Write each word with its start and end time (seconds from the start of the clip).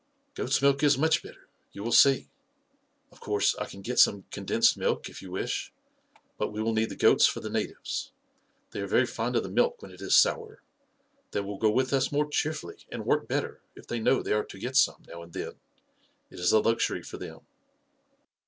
44 0.35 0.43
Goat's 0.43 0.61
milk 0.63 0.81
is 0.81 0.97
much 0.97 1.21
better— 1.21 1.47
you 1.73 1.83
will 1.83 1.91
see. 1.91 2.27
Of 3.11 3.19
course, 3.19 3.53
I 3.57 3.65
can 3.67 3.83
get 3.83 3.99
some 3.99 4.23
condensed 4.31 4.75
milk, 4.75 5.07
if 5.09 5.21
you 5.21 5.29
wish. 5.29 5.71
But 6.39 6.51
we 6.51 6.59
will 6.59 6.73
need 6.73 6.89
the 6.89 6.95
goats 6.95 7.27
for 7.27 7.39
the 7.39 7.51
natives— 7.51 8.11
they 8.71 8.81
are 8.81 8.87
very 8.87 9.05
fond 9.05 9.35
of 9.35 9.43
the 9.43 9.49
milk 9.51 9.79
when 9.79 9.91
it 9.91 10.01
is 10.01 10.15
sour; 10.15 10.63
they 11.29 11.41
will 11.41 11.59
go 11.59 11.69
with 11.69 11.93
us 11.93 12.11
more 12.11 12.27
cheerfully 12.27 12.77
and 12.91 13.05
work 13.05 13.27
better 13.27 13.61
if 13.75 13.85
they 13.85 13.99
know 13.99 14.23
they 14.23 14.33
are 14.33 14.43
to 14.45 14.57
get 14.57 14.75
some, 14.75 15.03
now 15.07 15.21
and 15.21 15.33
then. 15.33 15.51
It 16.31 16.39
is 16.39 16.51
a 16.51 16.59
luxury 16.61 17.03
for 17.03 17.19
them." 17.19 17.41